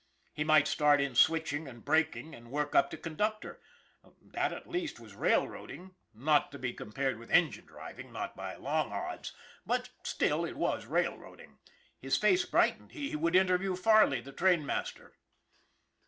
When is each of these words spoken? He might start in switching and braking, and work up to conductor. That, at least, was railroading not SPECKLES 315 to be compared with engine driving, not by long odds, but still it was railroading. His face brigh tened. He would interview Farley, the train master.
He 0.33 0.43
might 0.43 0.67
start 0.67 0.99
in 0.99 1.13
switching 1.13 1.67
and 1.67 1.85
braking, 1.85 2.33
and 2.33 2.49
work 2.49 2.73
up 2.73 2.89
to 2.89 2.97
conductor. 2.97 3.61
That, 4.19 4.51
at 4.51 4.67
least, 4.67 4.99
was 4.99 5.13
railroading 5.13 5.93
not 6.11 6.45
SPECKLES 6.47 6.51
315 6.51 6.51
to 6.51 6.57
be 6.57 6.73
compared 6.73 7.19
with 7.19 7.29
engine 7.29 7.65
driving, 7.67 8.11
not 8.11 8.35
by 8.35 8.55
long 8.55 8.91
odds, 8.91 9.33
but 9.63 9.89
still 10.01 10.43
it 10.43 10.57
was 10.57 10.87
railroading. 10.87 11.59
His 11.99 12.17
face 12.17 12.45
brigh 12.45 12.71
tened. 12.71 12.93
He 12.93 13.15
would 13.15 13.35
interview 13.35 13.75
Farley, 13.75 14.21
the 14.21 14.31
train 14.31 14.65
master. 14.65 15.13